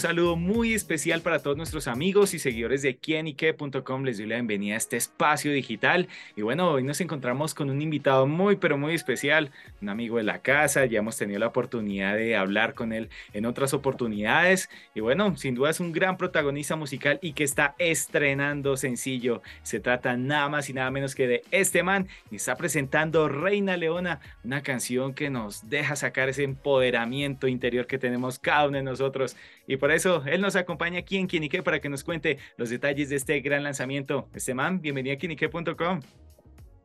Saludo 0.00 0.34
muy 0.34 0.72
especial 0.72 1.20
para 1.20 1.40
todos 1.40 1.58
nuestros 1.58 1.86
amigos 1.86 2.32
y 2.32 2.38
seguidores 2.38 2.80
de 2.80 2.96
quienique.com. 2.96 4.02
Les 4.02 4.16
doy 4.16 4.26
la 4.26 4.36
bienvenida 4.36 4.74
a 4.74 4.78
este 4.78 4.96
espacio 4.96 5.52
digital. 5.52 6.08
Y 6.36 6.42
bueno, 6.42 6.70
hoy 6.70 6.82
nos 6.82 7.02
encontramos 7.02 7.54
con 7.54 7.68
un 7.68 7.82
invitado 7.82 8.26
muy, 8.26 8.56
pero 8.56 8.78
muy 8.78 8.94
especial, 8.94 9.50
un 9.82 9.90
amigo 9.90 10.16
de 10.16 10.22
la 10.22 10.38
casa. 10.38 10.86
Ya 10.86 11.00
hemos 11.00 11.18
tenido 11.18 11.38
la 11.38 11.48
oportunidad 11.48 12.16
de 12.16 12.34
hablar 12.34 12.72
con 12.72 12.94
él 12.94 13.10
en 13.34 13.44
otras 13.44 13.74
oportunidades. 13.74 14.70
Y 14.94 15.00
bueno, 15.00 15.36
sin 15.36 15.54
duda 15.54 15.68
es 15.68 15.80
un 15.80 15.92
gran 15.92 16.16
protagonista 16.16 16.76
musical 16.76 17.18
y 17.20 17.34
que 17.34 17.44
está 17.44 17.74
estrenando 17.78 18.78
sencillo. 18.78 19.42
Se 19.62 19.80
trata 19.80 20.16
nada 20.16 20.48
más 20.48 20.70
y 20.70 20.72
nada 20.72 20.90
menos 20.90 21.14
que 21.14 21.28
de 21.28 21.42
este 21.50 21.82
man 21.82 22.08
y 22.30 22.36
está 22.36 22.56
presentando 22.56 23.28
Reina 23.28 23.76
Leona, 23.76 24.20
una 24.44 24.62
canción 24.62 25.12
que 25.12 25.28
nos 25.28 25.68
deja 25.68 25.94
sacar 25.94 26.30
ese 26.30 26.44
empoderamiento 26.44 27.48
interior 27.48 27.86
que 27.86 27.98
tenemos 27.98 28.38
cada 28.38 28.66
uno 28.66 28.78
de 28.78 28.82
nosotros. 28.82 29.36
Y 29.66 29.76
por 29.76 29.89
eso 29.94 30.22
él 30.26 30.40
nos 30.40 30.56
acompaña 30.56 31.00
aquí 31.00 31.16
en 31.16 31.26
Quinique 31.26 31.62
para 31.62 31.80
que 31.80 31.88
nos 31.88 32.04
cuente 32.04 32.38
los 32.56 32.70
detalles 32.70 33.08
de 33.08 33.16
este 33.16 33.40
gran 33.40 33.62
lanzamiento. 33.62 34.28
Este 34.34 34.54
man, 34.54 34.80
bienvenido 34.80 35.14
a 35.14 35.18
quinique.com. 35.18 36.00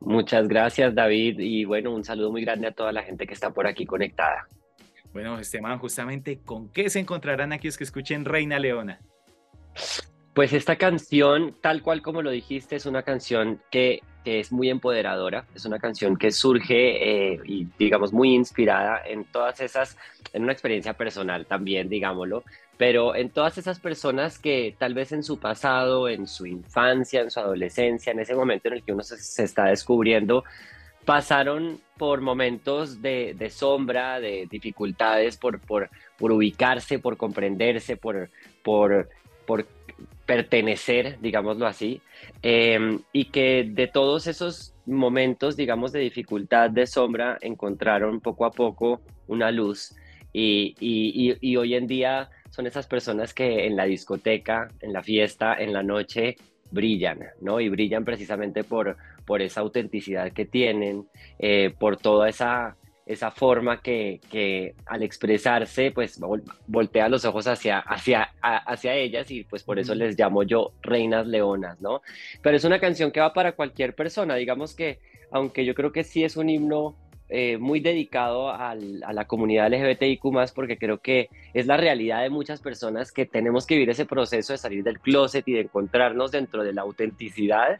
Muchas 0.00 0.46
gracias 0.46 0.94
David 0.94 1.38
y 1.38 1.64
bueno, 1.64 1.92
un 1.92 2.04
saludo 2.04 2.30
muy 2.30 2.42
grande 2.42 2.68
a 2.68 2.72
toda 2.72 2.92
la 2.92 3.02
gente 3.02 3.26
que 3.26 3.34
está 3.34 3.50
por 3.50 3.66
aquí 3.66 3.86
conectada. 3.86 4.46
Bueno, 5.12 5.38
este 5.38 5.60
man, 5.60 5.78
justamente, 5.78 6.40
¿con 6.44 6.70
qué 6.70 6.90
se 6.90 7.00
encontrarán 7.00 7.52
aquellos 7.52 7.78
que 7.78 7.84
escuchen 7.84 8.24
Reina 8.24 8.58
Leona? 8.58 9.00
Pues 10.34 10.52
esta 10.52 10.76
canción, 10.76 11.56
tal 11.62 11.82
cual 11.82 12.02
como 12.02 12.20
lo 12.20 12.30
dijiste, 12.30 12.76
es 12.76 12.84
una 12.84 13.02
canción 13.02 13.62
que, 13.70 14.00
es 14.26 14.52
muy 14.52 14.70
empoderadora, 14.70 15.46
es 15.54 15.64
una 15.64 15.78
canción 15.78 16.16
que 16.16 16.30
surge 16.30 17.32
eh, 17.32 17.40
y 17.44 17.66
digamos 17.78 18.12
muy 18.12 18.34
inspirada 18.34 19.00
en 19.06 19.24
todas 19.24 19.60
esas, 19.60 19.96
en 20.32 20.42
una 20.42 20.52
experiencia 20.52 20.94
personal 20.94 21.46
también, 21.46 21.88
digámoslo, 21.88 22.42
pero 22.76 23.14
en 23.14 23.30
todas 23.30 23.56
esas 23.58 23.80
personas 23.80 24.38
que 24.38 24.74
tal 24.78 24.94
vez 24.94 25.12
en 25.12 25.22
su 25.22 25.38
pasado, 25.38 26.08
en 26.08 26.26
su 26.26 26.46
infancia, 26.46 27.20
en 27.20 27.30
su 27.30 27.40
adolescencia, 27.40 28.12
en 28.12 28.20
ese 28.20 28.34
momento 28.34 28.68
en 28.68 28.74
el 28.74 28.82
que 28.82 28.92
uno 28.92 29.02
se, 29.02 29.44
está 29.44 29.66
descubriendo, 29.66 30.44
pasaron 31.04 31.80
por 31.96 32.20
momentos 32.20 33.00
de, 33.00 33.50
sombra, 33.50 34.20
de 34.20 34.46
dificultades, 34.50 35.36
por, 35.36 35.60
por, 35.60 35.88
por, 36.18 36.32
ubicarse, 36.32 36.98
por 36.98 37.16
comprenderse, 37.16 37.96
por, 37.96 38.28
por, 38.62 39.08
por 39.46 39.66
pertenecer, 40.26 41.18
digámoslo 41.20 41.66
así, 41.66 42.00
em, 42.42 43.00
y 43.12 43.26
que 43.26 43.68
de 43.68 43.86
todos 43.86 44.26
esos 44.26 44.74
momentos, 44.86 45.56
digamos, 45.56 45.92
de 45.92 46.00
dificultad, 46.00 46.70
de 46.70 46.86
sombra, 46.86 47.38
encontraron 47.40 48.20
poco 48.20 48.44
a 48.44 48.50
poco 48.50 49.00
una 49.28 49.50
luz. 49.50 49.94
Y, 50.32 51.56
hoy 51.56 51.74
en 51.74 51.86
día 51.86 52.28
son 52.50 52.66
esas 52.66 52.86
personas 52.86 53.32
que 53.32 53.66
en 53.66 53.74
la 53.74 53.84
discoteca, 53.84 54.68
en 54.82 54.92
la 54.92 55.02
fiesta, 55.02 55.54
en 55.54 55.72
la 55.72 55.82
noche, 55.82 56.36
brillan, 56.70 57.20
¿no? 57.40 57.60
Y 57.60 57.68
brillan 57.70 58.04
precisamente 58.04 58.64
por, 58.64 58.96
por 59.24 59.40
esa 59.40 59.62
autenticidad 59.62 60.32
que 60.32 60.44
tienen, 60.44 61.06
eh, 61.38 61.72
por 61.78 61.96
toda 61.96 62.28
esa 62.28 62.76
esa 63.06 63.30
forma 63.30 63.80
que, 63.80 64.20
que, 64.30 64.74
al 64.84 65.04
expresarse, 65.04 65.92
pues 65.92 66.20
voltea 66.66 67.08
los 67.08 67.24
ojos 67.24 67.46
hacia, 67.46 67.78
hacia, 67.78 68.32
hacia 68.42 68.94
ellas 68.94 69.30
y 69.30 69.44
pues 69.44 69.62
por 69.62 69.78
eso 69.78 69.94
les 69.94 70.18
llamo 70.18 70.42
yo 70.42 70.72
reinas 70.82 71.26
leonas, 71.28 71.80
¿no? 71.80 72.02
Pero 72.42 72.56
es 72.56 72.64
una 72.64 72.80
canción 72.80 73.12
que 73.12 73.20
va 73.20 73.32
para 73.32 73.52
cualquier 73.52 73.94
persona, 73.94 74.34
digamos 74.34 74.74
que, 74.74 74.98
aunque 75.30 75.64
yo 75.64 75.74
creo 75.74 75.92
que 75.92 76.02
sí 76.02 76.24
es 76.24 76.36
un 76.36 76.50
himno 76.50 76.96
eh, 77.28 77.58
muy 77.58 77.80
dedicado 77.80 78.50
a 78.50 78.74
la 78.74 79.24
comunidad 79.26 79.72
LGBTIQ 79.72 80.22
porque 80.54 80.76
creo 80.76 80.98
que 80.98 81.28
es 81.54 81.66
la 81.66 81.76
realidad 81.76 82.22
de 82.22 82.30
muchas 82.30 82.60
personas 82.60 83.10
que 83.10 83.26
tenemos 83.26 83.66
que 83.66 83.74
vivir 83.74 83.90
ese 83.90 84.06
proceso 84.06 84.52
de 84.52 84.58
salir 84.58 84.82
del 84.82 85.00
closet 85.00 85.46
y 85.46 85.52
de 85.52 85.60
encontrarnos 85.62 86.32
dentro 86.32 86.64
de 86.64 86.72
la 86.72 86.82
autenticidad, 86.82 87.78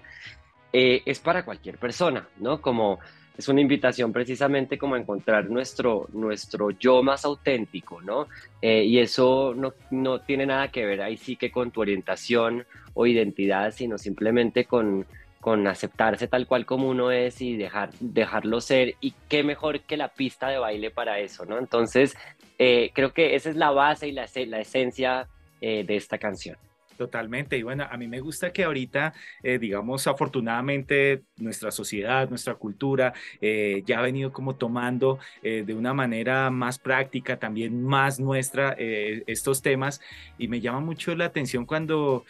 eh, 0.72 1.03
es 1.04 1.19
para 1.20 1.44
cualquier 1.44 1.78
persona, 1.78 2.28
¿no? 2.38 2.60
Como 2.60 2.98
es 3.36 3.48
una 3.48 3.60
invitación 3.60 4.12
precisamente 4.12 4.78
como 4.78 4.94
a 4.94 4.98
encontrar 4.98 5.50
nuestro, 5.50 6.08
nuestro 6.12 6.70
yo 6.70 7.02
más 7.02 7.24
auténtico, 7.24 8.00
¿no? 8.00 8.28
Eh, 8.62 8.84
y 8.84 8.98
eso 8.98 9.54
no, 9.54 9.74
no, 9.91 10.20
tiene 10.20 10.47
nada 10.47 10.69
que 10.69 10.86
ver 10.86 11.02
ahí 11.02 11.16
sí 11.16 11.36
que 11.36 11.50
con 11.50 11.70
tu 11.70 11.80
orientación 11.82 12.64
o 12.94 13.06
identidad, 13.06 13.72
sino 13.72 13.98
simplemente 13.98 14.64
con, 14.64 15.06
con 15.41 15.66
aceptarse 15.66 16.28
tal 16.28 16.46
cual 16.46 16.64
como 16.64 16.88
uno 16.88 17.10
es 17.10 17.41
y 17.42 17.56
dejar, 17.56 17.91
dejarlo 18.00 18.60
ser. 18.60 18.94
Y 19.00 19.14
qué 19.28 19.42
mejor 19.44 19.80
que 19.80 19.96
la 19.96 20.08
pista 20.08 20.48
de 20.48 20.58
baile 20.58 20.91
para 20.91 21.19
eso, 21.19 21.44
¿no? 21.44 21.58
Entonces, 21.58 22.16
eh, 22.58 22.91
creo 22.94 23.12
que 23.12 23.34
esa 23.34 23.50
es 23.50 23.56
la 23.56 23.70
base 23.70 24.08
y 24.08 24.12
la, 24.12 24.26
la 24.46 24.60
esencia 24.60 25.28
eh, 25.60 25.84
de 25.84 25.96
esta 25.96 26.19
canción. 26.19 26.56
Totalmente. 26.96 27.58
Y 27.58 27.62
bueno, 27.62 27.86
a 27.90 27.96
mí 27.96 28.08
me 28.08 28.20
gusta 28.20 28.52
que 28.52 28.64
ahorita, 28.64 29.12
eh, 29.42 29.58
digamos, 29.58 30.06
afortunadamente 30.06 31.22
nuestra 31.36 31.70
sociedad, 31.70 32.28
nuestra 32.30 32.54
cultura 32.54 33.12
eh, 33.40 33.82
ya 33.84 33.98
ha 33.98 34.02
venido 34.02 34.32
como 34.32 34.56
tomando 34.56 35.18
eh, 35.42 35.62
de 35.66 35.74
una 35.74 35.92
manera 35.92 36.50
más 36.50 36.78
práctica, 36.78 37.38
también 37.38 37.82
más 37.82 38.18
nuestra, 38.18 38.74
estos 38.78 39.60
temas. 39.60 40.00
Y 40.38 40.48
me 40.48 40.60
llama 40.60 40.80
mucho 40.80 41.14
la 41.14 41.26
atención 41.26 41.66
cuando 41.66 42.24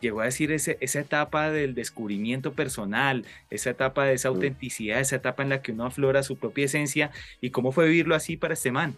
llegó 0.00 0.20
a 0.20 0.24
decir 0.24 0.50
ese, 0.50 0.78
esa 0.80 1.00
etapa 1.00 1.50
del 1.50 1.74
descubrimiento 1.74 2.52
personal, 2.52 3.24
esa 3.50 3.70
etapa 3.70 4.04
de 4.04 4.14
esa 4.14 4.28
autenticidad, 4.28 5.00
esa 5.00 5.16
etapa 5.16 5.42
en 5.42 5.50
la 5.50 5.62
que 5.62 5.72
uno 5.72 5.86
aflora 5.86 6.22
su 6.22 6.36
propia 6.36 6.64
esencia. 6.64 7.10
¿Y 7.40 7.50
cómo 7.50 7.70
fue 7.70 7.86
vivirlo 7.86 8.14
así 8.14 8.36
para 8.36 8.54
este 8.54 8.72
man? 8.72 8.96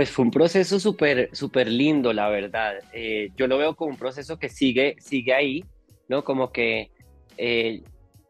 Pues 0.00 0.10
fue 0.10 0.24
un 0.24 0.30
proceso 0.30 0.80
súper, 0.80 1.28
súper 1.34 1.68
lindo, 1.68 2.14
la 2.14 2.30
verdad. 2.30 2.76
Eh, 2.94 3.32
yo 3.36 3.46
lo 3.46 3.58
veo 3.58 3.76
como 3.76 3.90
un 3.90 3.98
proceso 3.98 4.38
que 4.38 4.48
sigue, 4.48 4.96
sigue 4.98 5.34
ahí, 5.34 5.62
¿no? 6.08 6.24
Como 6.24 6.52
que 6.52 6.90
eh, 7.36 7.82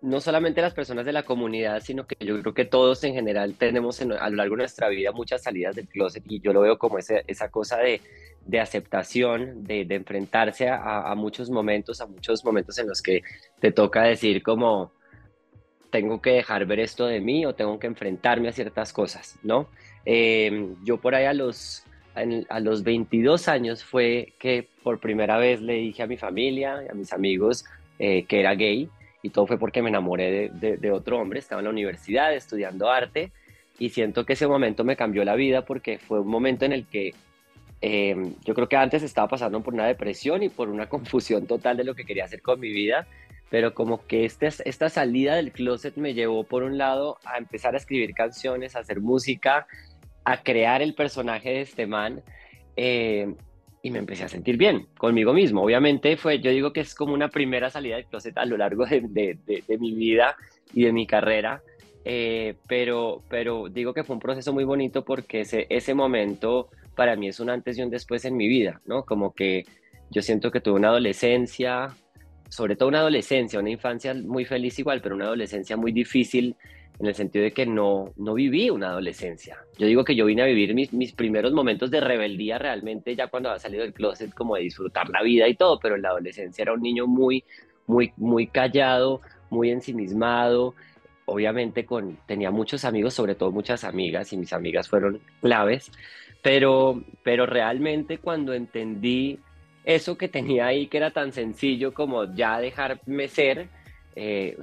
no 0.03 0.21
solamente 0.21 0.61
las 0.63 0.75
personas 0.75 1.07
de 1.07 1.13
la 1.13 1.23
comunidad, 1.23 1.81
sino 1.81 2.09
que 2.09 2.17
yo 2.27 2.41
creo 2.41 2.55
que 2.55 2.65
todos 2.65 3.05
en 3.05 3.15
general 3.15 3.55
tenemos 3.55 4.01
a 4.01 4.05
lo 4.05 4.35
largo 4.35 4.57
de 4.57 4.63
nuestra 4.63 4.89
vida 4.89 5.13
muchas 5.13 5.45
salidas 5.45 5.77
del 5.77 5.87
closet 5.87 6.25
y 6.27 6.41
yo 6.41 6.53
lo 6.53 6.63
veo 6.63 6.77
como 6.77 6.99
ese, 6.99 7.23
esa 7.29 7.53
cosa 7.53 7.79
de, 7.79 8.01
de 8.45 8.59
aceptación, 8.59 9.63
de, 9.63 9.85
de 9.85 9.95
enfrentarse 9.95 10.69
a, 10.69 11.09
a, 11.09 11.15
muchos 11.15 11.51
momentos, 11.51 12.01
a 12.01 12.07
muchos 12.07 12.45
momentos 12.45 12.79
en 12.79 12.89
los 12.89 13.01
que 13.01 13.23
te 13.61 13.71
toca 13.71 14.03
decir 14.03 14.43
como 14.43 14.91
tengo 15.93 16.21
que 16.21 16.31
dejar 16.31 16.67
ver 16.67 16.81
esto 16.81 17.07
de 17.07 17.21
mí 17.21 17.47
o 17.47 17.55
tengo 17.55 17.79
que 17.79 17.87
enfrentarme 17.87 18.49
a 18.49 18.53
ciertas 18.53 18.93
cosas, 18.93 19.39
¿no? 19.45 19.69
Em, 20.05 20.77
yo 20.85 20.97
por 20.97 21.15
ahí 21.15 21.27
a 21.27 21.33
los, 21.35 21.85
a 22.49 22.61
los 22.61 22.83
22 22.83 23.49
años 23.49 23.85
fue 23.85 24.33
que 24.39 24.67
por 24.83 24.99
primera 24.99 25.39
vez 25.39 25.61
le 25.61 25.75
dije 25.75 26.03
a 26.03 26.07
mi 26.07 26.17
familia, 26.17 26.85
a 26.91 26.95
mis 26.95 27.13
amigos, 27.13 27.65
eh, 27.99 28.25
que 28.25 28.41
era 28.41 28.55
gay 28.55 28.89
y 29.23 29.31
todo 29.31 29.47
fue 29.47 29.59
porque 29.59 29.83
me 29.83 29.91
enamoré 29.91 30.51
de, 30.51 30.93
otro 30.93 31.19
hombre, 31.19 31.39
estaba 31.39 31.61
en 31.61 31.65
la 31.65 31.71
universidad 31.71 32.35
estudiando 32.35 32.91
arte 32.91 33.33
y 33.79 33.91
siento 33.91 34.25
que 34.25 34.33
ese 34.33 34.47
momento 34.47 34.85
me 34.85 34.97
cambió 34.97 35.25
la 35.25 35.35
vida 35.35 35.65
porque 35.65 35.99
fue 35.99 36.21
un 36.21 36.29
momento 36.29 36.65
en 36.65 36.73
el 36.73 36.87
que 36.87 37.15
em, 37.83 38.35
yo 38.45 38.55
creo 38.55 38.69
que 38.69 38.77
antes 38.77 39.03
estaba 39.03 39.29
pasando 39.29 39.63
por 39.63 39.75
una 39.75 39.87
depresión 39.87 40.43
y 40.43 40.49
por 40.49 40.71
una 40.71 40.89
confusión 40.89 41.47
total 41.47 41.77
de 41.77 41.85
lo 41.85 41.95
que 41.95 42.05
quería 42.05 42.25
hacer 42.25 42.41
con 42.41 42.59
mi 42.59 42.71
vida 42.71 43.07
pero 43.51 43.75
como 43.75 44.07
que 44.07 44.25
este, 44.25 44.49
esta 44.65 44.89
salida 44.89 45.35
del 45.35 45.53
closet 45.53 45.97
me 45.97 46.15
llevó 46.15 46.45
por 46.45 46.63
un 46.63 46.79
lado 46.79 47.19
a 47.25 47.37
empezar 47.37 47.75
a 47.75 47.79
escribir 47.79 48.15
canciones, 48.15 48.77
a 48.77 48.79
hacer 48.79 49.01
música, 49.01 49.67
a 50.25 50.43
crear 50.43 50.83
el 50.83 50.95
personaje 50.95 51.51
de 51.51 51.61
este 51.63 51.87
man 51.87 52.23
eh, 52.77 53.35
y 53.83 53.91
me 53.91 53.99
empecé 53.99 54.25
a 54.25 54.29
sentir 54.29 54.57
bien 54.57 54.87
conmigo 54.99 55.33
mismo. 55.33 55.63
Obviamente 55.63 56.17
fue, 56.17 56.41
yo 56.41 56.51
digo 56.51 56.73
que 56.73 56.81
es 56.81 56.95
como 56.95 57.15
una 57.15 57.29
primera 57.29 57.71
salida 57.71 57.97
del 57.97 58.07
closet 58.07 58.37
a 58.37 58.45
lo 58.45 58.57
largo 58.57 58.85
de, 58.87 59.39
de, 59.45 59.79
mi 59.79 59.93
vida 59.93 60.37
y 60.75 60.85
de 60.85 60.93
mi 60.93 61.07
carrera, 61.07 61.63
eh, 62.05 62.55
pero, 62.69 63.23
pero 63.29 63.69
digo 63.69 63.95
que 63.95 64.05
fue 64.05 64.15
un 64.15 64.21
proceso 64.21 64.53
muy 64.53 64.65
bonito 64.65 65.05
porque 65.05 65.41
ese, 65.43 65.67
ese 65.71 65.95
momento 65.95 66.69
para 66.95 67.17
mí 67.17 67.29
es 67.29 67.41
un 67.41 67.51
antes 67.51 67.79
y 67.79 67.83
un 67.83 67.91
después 67.91 68.25
en 68.25 68.37
mi 68.37 68.49
vida, 68.49 68.81
¿no? 68.85 69.05
Como 69.05 69.33
que 69.33 69.65
yo 70.11 70.23
siento 70.23 70.51
que 70.51 70.61
tuve 70.61 70.75
una 70.75 70.89
adolescencia, 70.89 71.89
sobre 72.49 72.77
todo 72.77 72.89
una 72.89 72.99
adolescencia, 72.99 73.61
una 73.61 73.71
infancia 73.71 74.13
muy 74.13 74.45
feliz 74.45 74.79
igual, 74.79 75.01
pero 75.01 75.15
una 75.15 75.27
adolescencia 75.27 75.77
muy 75.77 75.93
difícil 75.93 76.57
en 77.01 77.07
el 77.07 77.15
sentido 77.15 77.45
de 77.45 77.53
que 77.53 77.65
no, 77.65 78.13
no 78.17 78.35
viví 78.35 78.69
una 78.69 78.89
adolescencia. 78.89 79.59
Yo 79.79 79.87
digo 79.87 80.05
que 80.05 80.15
yo 80.15 80.27
vine 80.27 80.43
a 80.43 80.47
vivir 80.47 80.75
mis, 80.75 80.93
mis 80.93 81.13
primeros 81.13 81.53
momentos 81.53 81.91
de 81.91 81.99
rebeldía 81.99 82.59
realmente 82.59 83.17
ya 83.17 83.29
cuando 83.29 83.49
había 83.49 83.59
salido 83.59 83.83
del 83.83 83.95
closet, 83.95 84.35
como 84.35 84.57
de 84.57 84.63
disfrutar 84.63 85.09
la 85.09 85.23
vida 85.23 85.49
y 85.49 85.55
todo, 85.55 85.81
pero 85.81 85.97
en 85.97 86.03
la 86.03 86.11
adolescencia 86.11 86.63
era 86.63 86.75
un 86.75 86.83
niño 86.83 87.07
muy, 87.07 87.43
muy, 87.87 88.13
muy 88.19 88.49
callado, 88.49 89.23
muy 89.49 89.71
ensimismado, 89.71 90.75
obviamente 91.25 91.87
con, 91.87 92.19
tenía 92.27 92.51
muchos 92.51 92.85
amigos, 92.85 93.15
sobre 93.15 93.35
todo 93.35 93.51
muchas 93.51 93.85
amigas, 93.85 94.33
y 94.35 94.37
mis 94.37 94.53
amigas 94.53 94.87
fueron 94.87 95.21
claves, 95.41 95.91
pero, 96.43 97.03
pero 97.23 97.47
realmente 97.47 98.19
cuando 98.19 98.53
entendí 98.53 99.39
eso 99.85 100.19
que 100.19 100.29
tenía 100.29 100.67
ahí, 100.67 100.87
que 100.89 100.99
era 100.99 101.13
tan 101.13 101.33
sencillo 101.33 101.95
como 101.95 102.35
ya 102.35 102.61
dejarme 102.61 103.29
ser, 103.29 103.69
eh, 104.17 104.57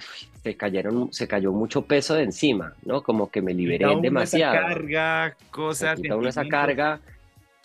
se 0.43 0.55
cayeron, 0.55 1.11
se 1.13 1.27
cayó 1.27 1.51
mucho 1.51 1.83
peso 1.83 2.15
de 2.15 2.23
encima, 2.23 2.73
¿no? 2.83 3.01
Como 3.01 3.29
que 3.29 3.41
me 3.41 3.53
liberé 3.53 3.85
demasiado. 4.01 4.55
Esa 4.55 4.67
carga, 4.67 5.37
cosas. 5.51 5.99
Uno 5.99 6.27
esa 6.27 6.45
carga. 6.47 6.99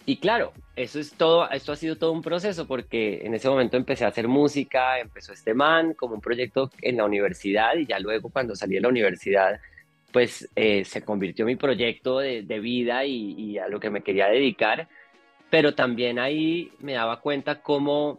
Y 0.05 0.17
claro, 0.17 0.53
eso 0.75 0.99
es 0.99 1.13
todo, 1.13 1.49
esto 1.51 1.73
ha 1.73 1.77
sido 1.77 1.97
todo 1.97 2.11
un 2.11 2.23
proceso 2.23 2.67
porque 2.67 3.21
en 3.25 3.35
ese 3.35 3.49
momento 3.49 3.77
empecé 3.77 4.05
a 4.05 4.09
hacer 4.09 4.27
música, 4.27 4.99
empezó 4.99 5.33
este 5.33 5.55
man 5.55 5.95
como 5.95 6.15
un 6.15 6.21
proyecto 6.21 6.71
en 6.81 6.97
la 6.97 7.05
universidad 7.05 7.77
y 7.77 7.87
ya 7.87 8.01
luego 8.01 8.29
cuando 8.31 8.57
salí 8.57 8.75
de 8.75 8.81
la 8.81 8.89
universidad, 8.89 9.61
pues 10.11 10.49
eh, 10.57 10.85
se 10.85 11.03
convirtió 11.03 11.47
mi 11.47 11.55
proyecto 11.55 12.19
de, 12.19 12.43
vida 12.61 13.05
y, 13.05 13.35
y, 13.39 13.59
a 13.59 13.69
lo 13.69 13.79
que 13.79 13.91
me 13.91 14.03
quería 14.03 14.27
dedicar. 14.27 14.89
Pero 15.51 15.75
también 15.75 16.19
ahí 16.19 16.73
me 16.81 16.95
daba 16.95 17.21
cuenta 17.21 17.63
cómo 17.63 18.19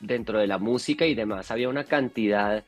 dentro 0.00 0.38
de 0.38 0.46
la 0.46 0.58
música 0.58 1.06
y 1.06 1.14
demás 1.14 1.50
había 1.50 1.68
una 1.68 1.84
cantidad 1.84 2.64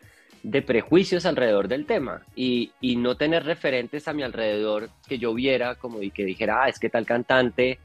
de 0.46 0.62
prejuicios 0.62 1.26
alrededor 1.26 1.66
del 1.66 1.86
tema 1.86 2.22
y, 2.36 2.70
no 2.98 3.16
tener 3.16 3.44
referentes 3.44 4.06
a 4.06 4.12
mi 4.12 4.22
alrededor 4.22 4.90
que 5.08 5.18
yo 5.18 5.34
viera 5.34 5.74
como 5.74 6.00
y 6.02 6.10
que 6.10 6.24
dijera, 6.24 6.62
ah, 6.62 6.68
es 6.68 6.78
que 6.78 6.88
tal 6.88 7.04
cantante 7.04 7.78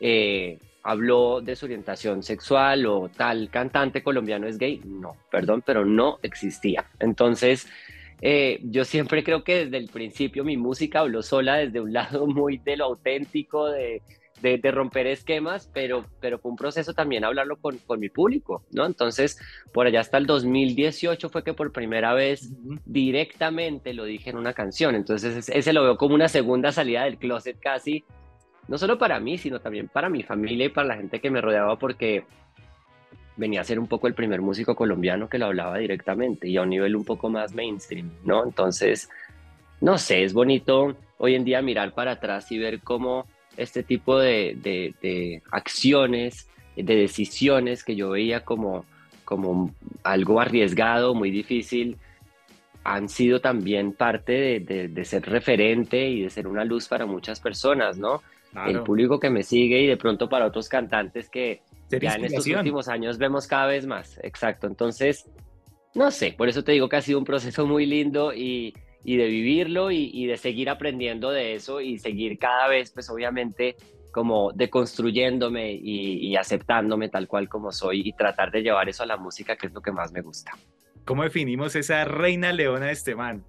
eh, 0.00 0.58
habló 0.82 1.42
de 1.42 1.54
su 1.54 1.66
orientación 1.66 2.22
sexual 2.22 2.86
o 2.86 3.10
tal 3.10 3.50
cantante 3.50 4.02
colombiano 4.02 4.46
es 4.46 4.56
gay. 4.56 4.80
No, 4.84 5.16
perdón, 5.30 5.62
pero 5.64 5.84
no 5.84 6.18
existía. 6.22 6.86
Entonces, 6.98 7.68
eh, 8.22 8.58
yo 8.62 8.86
siempre 8.86 9.22
creo 9.22 9.44
que 9.44 9.66
desde 9.66 9.76
el 9.76 9.88
principio 9.88 10.44
mi 10.44 10.56
música 10.56 11.00
habló 11.00 11.22
sola 11.22 11.56
desde 11.56 11.80
un 11.80 11.92
lado 11.92 12.26
muy 12.26 12.56
de 12.56 12.78
lo 12.78 12.86
auténtico, 12.86 13.66
de, 13.66 14.00
de, 14.42 14.70
romper 14.70 15.06
esquemas, 15.06 15.70
pero, 15.72 16.04
pero 16.20 16.38
fue 16.38 16.50
un 16.50 16.56
proceso 16.56 16.94
también 16.94 17.24
hablarlo 17.24 17.56
con, 17.56 17.78
con, 17.78 18.00
mi 18.00 18.08
público, 18.08 18.64
¿no? 18.72 18.86
Entonces, 18.86 19.38
por 19.72 19.86
allá 19.86 20.00
hasta 20.00 20.18
el 20.18 20.26
2018 20.26 21.28
fue 21.28 21.42
que 21.42 21.54
por 21.54 21.72
primera 21.72 22.14
vez 22.14 22.50
directamente 22.84 23.94
lo 23.94 24.04
dije 24.04 24.30
en 24.30 24.36
una 24.36 24.52
canción, 24.52 24.94
entonces 24.94 25.48
ese 25.48 25.72
lo 25.72 25.82
veo 25.82 25.96
como 25.96 26.14
una 26.14 26.28
segunda 26.28 26.72
salida 26.72 27.04
del 27.04 27.18
closet 27.18 27.58
casi, 27.58 28.04
no 28.68 28.78
solo 28.78 28.98
para 28.98 29.18
mí, 29.18 29.38
sino 29.38 29.60
también 29.60 29.88
para 29.88 30.08
mi 30.08 30.22
familia 30.22 30.66
y 30.66 30.68
para 30.68 30.88
la 30.88 30.96
gente 30.96 31.20
que 31.20 31.30
me 31.30 31.40
rodeaba, 31.40 31.78
porque 31.78 32.24
venía 33.36 33.60
a 33.60 33.64
ser 33.64 33.78
un 33.78 33.86
poco 33.86 34.08
el 34.08 34.14
primer 34.14 34.42
músico 34.42 34.74
colombiano 34.74 35.28
que 35.28 35.38
lo 35.38 35.46
hablaba 35.46 35.78
directamente 35.78 36.48
y 36.48 36.56
a 36.56 36.62
un 36.62 36.70
nivel 36.70 36.96
un 36.96 37.04
poco 37.04 37.30
más 37.30 37.54
mainstream, 37.54 38.10
¿no? 38.24 38.44
Entonces, 38.44 39.08
no 39.80 39.96
sé, 39.96 40.24
es 40.24 40.32
bonito 40.32 40.96
hoy 41.18 41.34
en 41.34 41.44
día 41.44 41.62
mirar 41.62 41.94
para 41.94 42.12
atrás 42.12 42.50
y 42.52 42.58
ver 42.58 42.80
cómo 42.80 43.26
este 43.58 43.82
tipo 43.82 44.18
de, 44.18 45.42
acciones, 45.50 46.48
de 46.76 46.96
decisiones 46.96 47.84
que 47.84 47.96
yo 47.96 48.10
veía 48.10 48.44
como, 48.44 48.86
como 49.24 49.74
algo 50.02 50.40
arriesgado, 50.40 51.14
muy 51.14 51.30
difícil, 51.30 51.98
han 52.84 53.08
sido 53.08 53.40
también 53.40 53.92
parte 53.92 54.60
de, 54.60 55.04
ser 55.04 55.28
referente 55.28 56.08
y 56.08 56.22
de 56.22 56.30
ser 56.30 56.46
una 56.46 56.64
luz 56.64 56.88
para 56.88 57.04
muchas 57.04 57.40
personas, 57.40 57.98
¿no? 57.98 58.22
El 58.66 58.82
público 58.82 59.20
que 59.20 59.28
me 59.28 59.42
sigue 59.42 59.82
y 59.82 59.86
de 59.86 59.96
pronto 59.96 60.28
para 60.28 60.46
otros 60.46 60.68
cantantes 60.68 61.28
que 61.28 61.60
ya 61.90 62.14
en 62.14 62.24
estos 62.24 62.46
últimos 62.46 62.88
años 62.88 63.18
vemos 63.18 63.46
cada 63.46 63.66
vez 63.66 63.86
más. 63.86 64.18
Exacto. 64.22 64.66
Entonces, 64.66 65.28
no 65.94 66.10
sé, 66.10 66.32
por 66.32 66.48
eso 66.48 66.64
te 66.64 66.72
digo 66.72 66.88
que 66.88 66.96
ha 66.96 67.02
sido 67.02 67.18
un 67.18 67.24
proceso 67.24 67.66
muy 67.66 67.84
lindo 67.84 68.32
y, 68.32 68.74
y 69.04 69.16
de 69.16 69.26
vivirlo 69.26 69.90
y, 69.90 70.26
de 70.26 70.36
seguir 70.36 70.68
aprendiendo 70.70 71.30
de 71.30 71.54
eso 71.54 71.80
y 71.80 71.98
seguir 71.98 72.38
cada 72.38 72.68
vez, 72.68 72.90
pues 72.90 73.08
obviamente, 73.10 73.76
como 74.12 74.52
deconstruyéndome 74.52 75.72
y, 75.72 76.26
y 76.26 76.36
aceptándome 76.36 77.08
tal 77.08 77.28
cual 77.28 77.48
como 77.48 77.72
soy 77.72 78.02
y 78.04 78.12
tratar 78.12 78.50
de 78.50 78.62
llevar 78.62 78.88
eso 78.88 79.02
a 79.02 79.06
la 79.06 79.16
música, 79.16 79.56
que 79.56 79.68
es 79.68 79.72
lo 79.72 79.80
que 79.80 79.92
más 79.92 80.12
me 80.12 80.20
gusta. 80.20 80.52
¿Cómo 81.04 81.22
definimos 81.22 81.74
esa 81.74 82.04
reina 82.04 82.52
leona 82.52 82.86
de 82.86 82.92
este 82.92 83.14
man? 83.14 83.42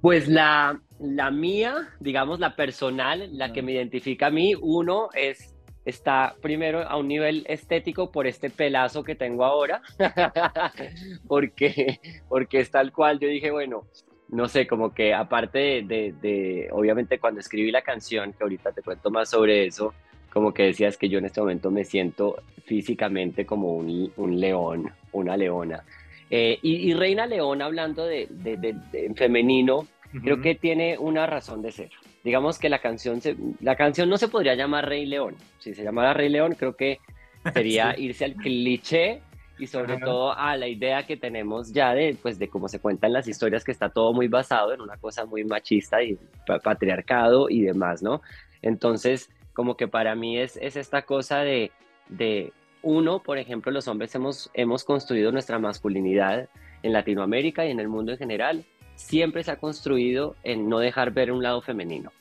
Pues 0.00 0.28
la, 0.28 0.80
la 1.00 1.30
mía, 1.30 1.88
digamos 1.98 2.38
la 2.38 2.54
personal, 2.54 3.28
la 3.36 3.52
que 3.52 3.62
me 3.62 3.72
identifica 3.72 4.28
a 4.28 4.30
mí, 4.30 4.54
uno 4.54 5.08
es 5.14 5.57
está 5.88 6.36
primero 6.42 6.82
a 6.86 6.96
un 6.96 7.08
nivel 7.08 7.44
estético 7.48 8.10
por 8.10 8.26
este 8.26 8.50
pelazo 8.50 9.02
que 9.02 9.14
tengo 9.14 9.44
ahora, 9.44 9.80
porque, 11.26 11.98
porque 12.28 12.60
es 12.60 12.70
tal 12.70 12.92
cual, 12.92 13.18
yo 13.18 13.28
dije, 13.28 13.50
bueno, 13.50 13.86
no 14.28 14.48
sé, 14.48 14.66
como 14.66 14.92
que 14.92 15.14
aparte 15.14 15.82
de, 15.82 16.68
obviamente 16.72 17.18
cuando 17.18 17.40
escribí 17.40 17.70
la 17.70 17.82
canción, 17.82 18.34
que 18.34 18.42
ahorita 18.42 18.72
te 18.72 18.82
cuento 18.82 19.10
más 19.10 19.30
sobre 19.30 19.66
eso, 19.66 19.94
como 20.30 20.52
que 20.52 20.64
decías 20.64 20.98
que 20.98 21.08
yo 21.08 21.18
en 21.18 21.24
este 21.24 21.40
momento 21.40 21.70
me 21.70 21.84
siento 21.84 22.36
físicamente 22.66 23.46
como 23.46 23.76
un, 23.76 24.40
león, 24.40 24.92
una 25.12 25.38
leona. 25.38 25.84
Eh, 26.28 26.58
y, 26.60 26.92
Reina 26.92 27.26
León, 27.26 27.62
hablando 27.62 28.04
de, 28.04 28.28
de 28.28 29.14
femenino, 29.16 29.88
creo 30.22 30.42
que 30.42 30.54
tiene 30.54 30.98
una 30.98 31.26
razón 31.26 31.62
de 31.62 31.72
ser 31.72 31.90
digamos 32.24 32.58
que 32.58 32.68
la 32.68 32.80
canción, 32.80 33.20
la 33.60 33.76
canción 33.76 34.08
no 34.08 34.16
se 34.16 34.28
podría 34.28 34.54
llamar 34.54 34.88
Rey 34.88 35.06
León. 35.06 35.36
Si 35.58 35.74
se 35.74 35.82
llamara 35.82 36.14
Rey 36.14 36.28
León, 36.28 36.54
creo 36.58 36.76
que 36.76 36.98
sería 37.54 37.94
irse 37.98 38.24
al 38.24 38.34
cliché 38.34 39.20
y 39.58 39.66
sobre 39.66 39.98
todo 39.98 40.32
a 40.32 40.56
la 40.56 40.68
idea 40.68 41.04
que 41.04 41.16
tenemos 41.16 41.72
ya 41.72 41.92
de, 41.92 42.16
pues, 42.22 42.38
de 42.38 42.48
cómo 42.48 42.68
se 42.68 42.78
cuentan 42.78 43.12
las 43.12 43.26
historias, 43.26 43.64
que 43.64 43.72
está 43.72 43.88
todo 43.88 44.12
muy 44.12 44.28
basado 44.28 44.72
en 44.72 44.80
una 44.80 44.96
cosa 44.96 45.24
muy 45.24 45.44
machista 45.44 46.02
y 46.02 46.16
patriarcado 46.62 47.50
y 47.50 47.62
demás, 47.62 48.02
¿no? 48.02 48.22
Entonces, 48.62 49.30
como 49.54 49.76
que 49.76 49.88
para 49.88 50.14
mí 50.14 50.38
es, 50.38 50.56
es 50.58 50.76
esta 50.76 51.02
cosa 51.02 51.40
de, 51.40 51.72
de, 52.08 52.52
uno, 52.82 53.20
por 53.22 53.38
ejemplo, 53.38 53.72
los 53.72 53.88
hombres 53.88 54.14
hemos, 54.14 54.50
hemos 54.54 54.84
construido 54.84 55.32
nuestra 55.32 55.58
masculinidad 55.58 56.48
en 56.82 56.92
Latinoamérica 56.92 57.66
y 57.66 57.70
en 57.70 57.80
el 57.80 57.88
mundo 57.88 58.12
en 58.12 58.18
general, 58.18 58.64
siempre 58.98 59.42
se 59.42 59.50
ha 59.50 59.56
construido 59.56 60.36
en 60.44 60.68
no 60.68 60.78
dejar 60.78 61.12
ver 61.12 61.32
un 61.32 61.42
lado 61.42 61.62
femenino 61.62 62.12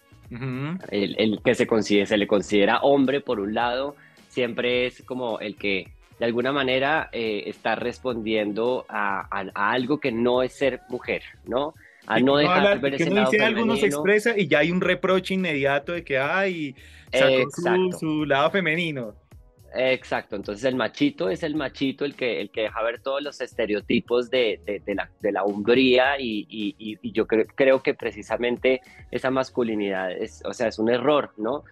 el, 0.90 1.40
que 1.44 1.56
se, 1.56 2.18
le 2.18 2.28
considera 2.28 2.80
hombre, 2.80 3.22
por 3.22 3.40
un 3.40 3.54
lado, 3.54 3.96
siempre 4.30 4.86
es 4.86 5.04
como 5.04 5.40
el 5.40 5.56
que 5.56 5.92
de 6.20 6.26
alguna 6.26 6.52
manera 6.52 7.10
eh, 7.12 7.44
está 7.46 7.76
respondiendo 7.76 8.86
a, 8.90 9.28
algo 9.54 10.00
que 10.00 10.12
no 10.12 10.42
es 10.42 10.54
ser 10.54 10.82
mujer, 10.90 11.24
¿no? 11.46 11.74
A 12.08 12.20
no 12.20 12.38
dejar 12.38 12.80
ver 12.80 12.96
ese 12.96 13.10
lado 13.10 13.32
algo 13.44 13.76
se 13.76 13.88
expresa 13.88 14.38
y 14.38 14.48
ya 14.48 14.60
hay 14.60 14.72
un 14.72 14.80
reproche 14.80 15.34
inmediato 15.34 15.92
de 15.92 16.04
que 16.04 16.18
hay 16.18 16.74
su, 18.00 18.26
lado 18.26 18.50
femenino. 18.50 19.14
Exacto, 19.74 20.36
entonces 20.36 20.64
el 20.64 20.76
machito 20.76 21.30
es 21.30 21.44
el 21.44 21.56
machito 21.56 22.06
el 22.06 22.16
que, 22.16 22.40
el 22.40 22.50
que 22.52 22.62
deja 22.62 22.82
ver 22.84 23.02
todos 23.02 23.22
los 23.22 23.42
estereotipos 23.42 24.30
de, 24.30 24.62
de, 24.66 24.96
la, 24.96 25.10
de 25.20 25.32
la 25.32 25.44
y, 26.20 26.48
y, 26.50 26.98
y 27.02 27.12
yo 27.12 27.28
creo 27.28 27.84
que 27.84 27.94
precisamente 27.94 28.82
esa 29.12 29.30
masculinidad 29.30 30.12
es, 30.12 30.42
o 30.46 30.54
sea, 30.54 30.68
es 30.68 30.80
un 30.80 30.90
error, 30.90 31.34
¿no? 31.38 31.64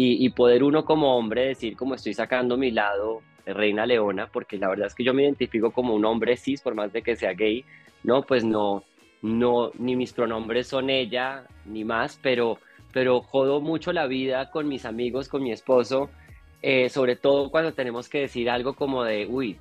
Y, 0.00 0.28
poder 0.30 0.62
uno 0.62 0.84
como 0.84 1.16
hombre 1.16 1.46
decir 1.46 1.76
como 1.76 1.96
estoy 1.96 2.14
sacando 2.14 2.56
mi 2.56 2.70
lado 2.70 3.20
reina 3.44 3.84
leona, 3.84 4.28
porque 4.30 4.56
la 4.56 4.68
verdad 4.68 4.86
es 4.86 4.94
que 4.94 5.02
yo 5.02 5.12
me 5.12 5.24
identifico 5.24 5.72
como 5.72 5.92
un 5.94 6.04
hombre 6.04 6.36
cis, 6.36 6.60
por 6.60 6.76
más 6.76 6.92
de 6.92 7.02
que 7.02 7.16
sea 7.16 7.32
gay, 7.32 7.64
¿no? 8.04 8.22
Pues 8.22 8.44
no, 8.44 8.84
no, 9.22 9.72
ni 9.76 9.96
mis 9.96 10.12
pronombres 10.12 10.68
son 10.68 10.88
ella, 10.90 11.46
ni 11.64 11.84
más, 11.84 12.20
pero, 12.22 12.58
pero 12.92 13.22
jodo 13.22 13.60
mucho 13.60 13.92
la 13.92 14.06
vida 14.06 14.50
con 14.52 14.68
mis 14.68 14.84
amigos, 14.84 15.28
con 15.28 15.42
mi 15.42 15.50
esposo, 15.50 16.10
eh, 16.62 16.88
sobre 16.88 17.16
todo 17.16 17.50
cuando 17.50 17.72
tenemos 17.72 18.08
que 18.08 18.20
decir 18.20 18.50
algo 18.50 18.74
como 18.74 19.04
de, 19.04 19.26
uy, 19.26 19.58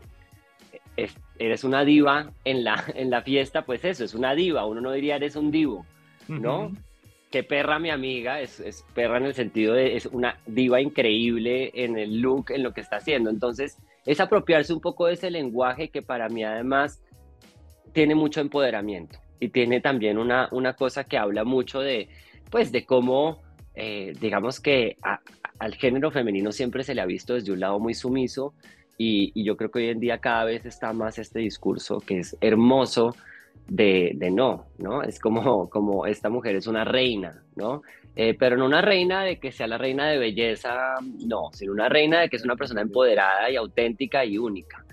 eres 1.40 1.64
una 1.64 1.86
diva 1.86 2.32
en 2.44 2.64
la, 2.64 2.84
en 2.96 3.10
la 3.10 3.22
fiesta, 3.22 3.64
pues 3.64 3.84
eso, 3.86 4.04
es 4.04 4.14
una 4.14 4.34
diva, 4.36 4.66
uno 4.66 4.82
no 4.82 4.92
diría 4.92 5.16
eres 5.16 5.36
un 5.36 5.52
divo, 5.52 5.86
¿no? 6.28 6.72
Qué 7.30 7.44
perra 7.44 7.78
mi 7.78 7.90
amiga, 7.90 8.40
es, 8.40 8.60
es, 8.62 8.86
perra 8.94 9.18
en 9.18 9.26
el 9.26 9.34
sentido 9.34 9.74
de, 9.74 9.98
es 9.98 10.06
una 10.06 10.40
diva 10.46 10.80
increíble 10.80 11.72
en 11.74 11.98
el 11.98 12.22
look, 12.22 12.52
en 12.52 12.64
lo 12.64 12.74
que 12.74 12.80
está 12.80 12.98
haciendo. 12.98 13.30
Entonces, 13.30 13.78
es 14.06 14.22
apropiarse 14.22 14.74
un 14.74 14.80
poco 14.80 15.08
de 15.08 15.14
ese 15.14 15.30
lenguaje 15.30 15.90
que 15.90 16.02
para 16.02 16.30
mí 16.30 16.46
además 16.46 17.02
tiene 17.92 18.16
mucho 18.16 18.40
empoderamiento 18.40 19.20
y 19.42 19.50
tiene 19.50 19.82
también 19.82 20.18
una, 20.18 20.48
una 20.52 20.74
cosa 20.74 21.04
que 21.04 21.18
habla 21.18 21.44
mucho 21.44 21.82
de, 21.82 22.08
pues, 22.50 22.72
de 22.72 22.86
cómo, 22.86 23.42
eh, 23.76 24.14
digamos 24.22 24.62
que 24.62 24.96
al 25.60 25.76
género 25.76 26.12
femenino 26.12 26.52
siempre 26.52 26.84
se 26.84 26.96
le 26.96 27.02
ha 27.02 27.06
visto 27.06 27.34
desde 27.34 27.52
un 27.52 27.60
lado 27.60 27.80
muy 27.80 27.94
sumiso 27.94 28.54
y, 28.98 29.44
yo 29.44 29.56
creo 29.58 29.70
que 29.70 29.80
hoy 29.80 29.90
en 29.90 30.00
día 30.00 30.18
cada 30.18 30.44
vez 30.44 30.66
está 30.66 30.92
más 30.94 31.20
este 31.20 31.40
discurso 31.40 32.00
que 32.00 32.20
es 32.20 32.36
hermoso 32.42 33.16
de, 33.68 34.16
no, 34.32 34.66
¿no? 34.78 35.04
Es 35.04 35.20
como, 35.20 35.70
como 35.70 36.06
esta 36.06 36.30
mujer 36.30 36.56
es 36.56 36.68
una 36.68 36.84
reina, 36.84 37.44
¿no? 37.56 37.82
Eh, 38.16 38.36
pero 38.38 38.58
no 38.58 38.66
una 38.66 38.82
reina 38.82 39.24
de 39.24 39.40
que 39.40 39.52
sea 39.52 39.68
la 39.68 39.78
reina 39.78 40.08
de 40.08 40.18
belleza, 40.18 40.96
no, 41.26 41.52
sino 41.54 41.74
una 41.74 41.90
reina 41.90 42.22
de 42.22 42.30
que 42.30 42.38
es 42.38 42.44
una 42.44 42.56
persona 42.56 42.82
empoderada 42.82 43.50
y 43.52 43.56
auténtica 43.56 44.26
y 44.26 44.38
única, 44.38 44.84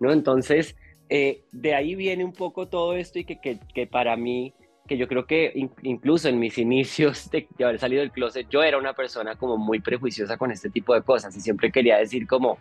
¿no? 0.00 0.12
Entonces, 0.12 0.74
eh, 1.08 1.42
de 1.52 1.74
ahí 1.74 1.94
viene 1.94 2.24
un 2.24 2.32
poco 2.32 2.66
todo 2.66 2.94
esto 2.94 3.20
y 3.20 3.24
que, 3.24 3.38
que, 3.40 3.58
que 3.74 3.86
para 3.86 4.16
mí 4.16 4.54
que 4.86 4.96
yo 4.96 5.08
creo 5.08 5.26
que 5.26 5.52
incluso 5.82 6.28
en 6.28 6.38
mis 6.38 6.58
inicios 6.58 7.30
de, 7.30 7.46
haber 7.62 7.78
salido 7.78 8.00
del 8.00 8.10
closet, 8.10 8.48
yo 8.48 8.62
era 8.62 8.78
una 8.78 8.92
persona 8.92 9.36
como 9.36 9.56
muy 9.56 9.80
prejuiciosa 9.80 10.36
con 10.36 10.50
este 10.50 10.70
tipo 10.70 10.94
de 10.94 11.02
cosas 11.02 11.36
y 11.36 11.40
siempre 11.40 11.70
quería 11.70 11.98
decir 11.98 12.26
como, 12.26 12.58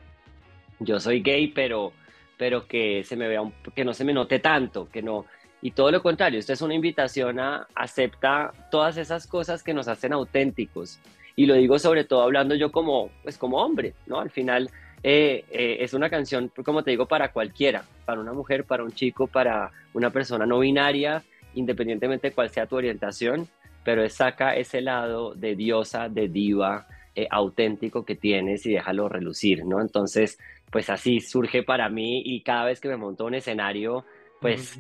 yo 0.79 0.99
soy 0.99 1.21
gay, 1.21 1.47
pero, 1.47 1.91
pero 2.37 2.67
que, 2.67 3.03
se 3.03 3.15
me 3.15 3.27
vea 3.27 3.41
que 3.75 3.85
no 3.85 3.93
se 3.93 4.05
me 4.05 4.13
note 4.13 4.39
tanto, 4.39 4.89
que 4.89 5.01
no... 5.01 5.25
Y 5.63 5.71
todo 5.71 5.91
lo 5.91 6.01
contrario, 6.01 6.39
esto 6.39 6.53
es 6.53 6.61
una 6.63 6.73
invitación 6.73 7.39
a 7.39 7.67
aceptar 7.75 8.51
todas 8.71 8.97
esas 8.97 9.27
cosas 9.27 9.61
que 9.61 9.75
nos 9.75 9.87
hacen 9.87 10.11
auténticos. 10.11 10.99
Y 11.35 11.45
lo 11.45 11.53
digo 11.53 11.77
sobre 11.77 12.03
todo 12.03 12.23
hablando 12.23 12.55
yo 12.55 12.71
como, 12.71 13.11
pues 13.21 13.37
como 13.37 13.57
hombre, 13.57 13.93
¿no? 14.07 14.19
Al 14.19 14.31
final 14.31 14.71
eh, 15.03 15.45
eh, 15.51 15.77
es 15.79 15.93
una 15.93 16.09
canción, 16.09 16.51
como 16.63 16.83
te 16.83 16.91
digo, 16.91 17.07
para 17.07 17.31
cualquiera, 17.31 17.83
para 18.05 18.21
una 18.21 18.33
mujer, 18.33 18.65
para 18.65 18.83
un 18.83 18.91
chico, 18.91 19.27
para 19.27 19.71
una 19.93 20.09
persona 20.09 20.45
no 20.45 20.59
binaria, 20.59 21.23
independientemente 21.53 22.29
de 22.29 22.35
cuál 22.35 22.49
sea 22.49 22.65
tu 22.65 22.75
orientación, 22.75 23.47
pero 23.83 24.07
saca 24.09 24.55
ese 24.55 24.81
lado 24.81 25.33
de 25.33 25.55
diosa, 25.55 26.09
de 26.09 26.27
diva, 26.27 26.87
eh, 27.15 27.27
auténtico 27.29 28.05
que 28.05 28.15
tienes 28.15 28.65
y 28.65 28.71
déjalo 28.71 29.09
relucir, 29.09 29.65
¿no? 29.65 29.81
Entonces, 29.81 30.39
pues 30.71 30.89
así 30.89 31.19
surge 31.19 31.63
para 31.63 31.89
mí 31.89 32.21
y 32.25 32.41
cada 32.41 32.65
vez 32.65 32.79
que 32.79 32.87
me 32.87 32.95
monto 32.95 33.25
un 33.25 33.35
escenario, 33.35 34.05
pues 34.39 34.79